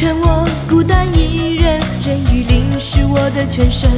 [0.00, 3.90] 晨我孤单一人，人与淋湿我的全身，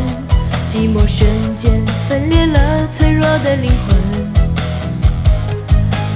[0.66, 3.96] 寂寞瞬间分裂了脆弱的灵魂。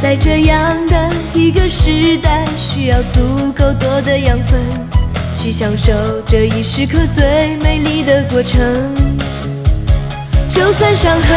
[0.03, 4.59] 在这样的一个时代，需要足够多的养分，
[5.41, 5.93] 去享受
[6.27, 8.61] 这一时刻最美丽的过程。
[10.50, 11.31] 就算伤痕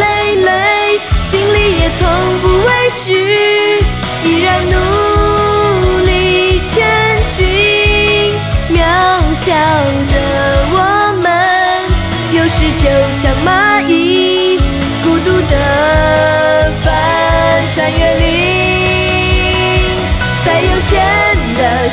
[0.00, 2.08] 累累，心里也从
[2.42, 2.72] 不畏
[3.04, 3.78] 惧，
[4.24, 5.13] 依然努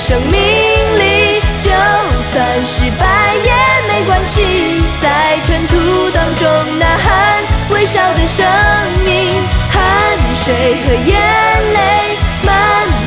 [0.07, 0.33] 生命
[0.97, 3.05] 里，就算失败
[3.35, 3.51] 也
[3.87, 8.43] 没关系，在尘土当中呐喊，微笑的声
[9.05, 9.79] 音，汗
[10.43, 11.13] 水和眼
[11.73, 11.79] 泪
[12.43, 12.49] 慢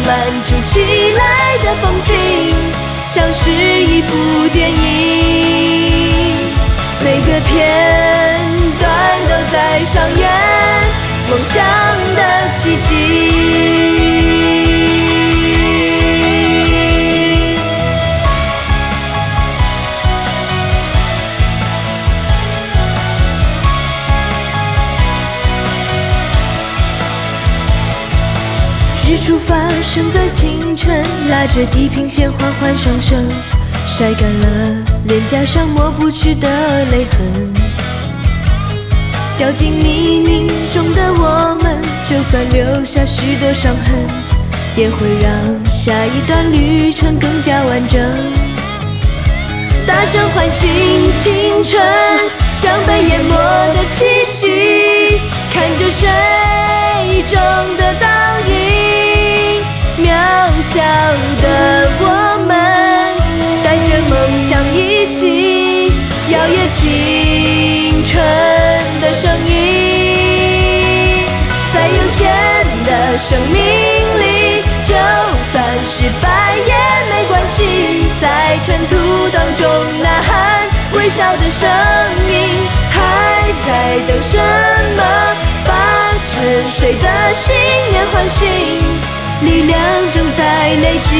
[0.06, 0.09] 慢
[0.45, 2.12] 筑起来的风景，
[3.09, 6.37] 像是一部电影，
[7.00, 8.41] 每个片
[8.78, 8.89] 段
[9.28, 10.31] 都在上演
[11.28, 11.94] 梦想。
[29.25, 33.27] 出发生在清晨，拉着地平线缓缓上升，
[33.86, 36.47] 晒干了脸颊上抹不去的
[36.91, 37.55] 泪痕。
[39.39, 43.94] 掉进泥泞中的我们，就算留下许多伤痕，
[44.77, 47.98] 也会让下一段旅程更加完整。
[49.86, 50.69] 大声唤醒
[51.22, 51.83] 青春，
[52.61, 53.34] 将被淹没
[53.72, 55.19] 的气息，
[55.50, 57.41] 看着水中
[66.34, 68.12] 摇曳青春
[69.00, 69.53] 的声音，
[71.72, 72.27] 在有限
[72.84, 73.56] 的生命
[74.19, 74.93] 里，就
[75.53, 76.27] 算失败
[76.67, 76.75] 也
[77.09, 77.59] 没关系，
[78.21, 78.93] 在尘土
[79.31, 79.62] 当中
[80.03, 81.71] 呐喊，微笑的声
[82.28, 82.33] 音，
[82.91, 82.99] 还
[83.65, 83.69] 在
[84.09, 84.37] 等什
[84.97, 85.03] 么？
[85.65, 85.71] 把
[86.33, 86.34] 沉
[86.69, 87.55] 睡的心
[87.93, 88.43] 也唤醒，
[89.43, 89.78] 力量
[90.12, 90.43] 正在
[90.83, 91.12] 累积，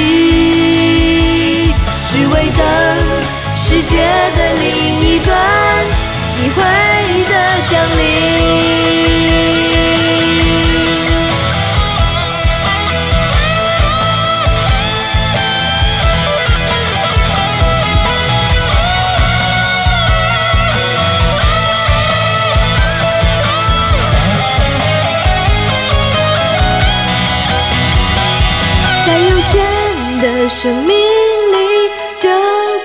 [30.44, 31.88] 的生命里，
[32.19, 32.28] 就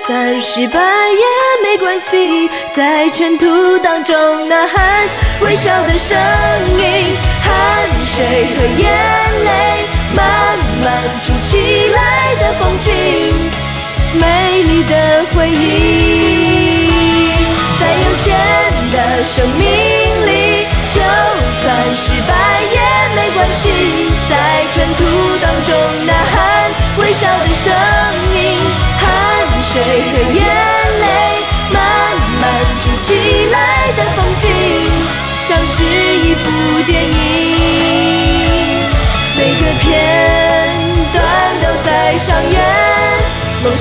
[0.06, 5.06] 算失败也没关系，在尘土当中呐喊，
[5.42, 6.16] 微笑的声
[6.78, 8.24] 音，汗水
[8.56, 8.88] 和眼
[9.44, 9.50] 泪
[10.16, 12.90] 慢慢筑起来的风景，
[14.14, 17.34] 美丽的回忆。
[17.78, 18.34] 在有限
[18.90, 19.99] 的生命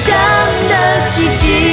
[0.02, 0.16] 生
[0.70, 1.69] 的奇迹